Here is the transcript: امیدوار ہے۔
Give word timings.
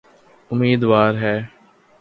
امیدوار 0.51 1.13
ہے۔ 1.15 1.35